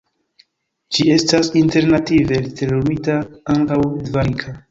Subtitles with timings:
[0.95, 3.21] Ĝi estas alternative literumita
[3.57, 4.59] ankaŭ Dvarika.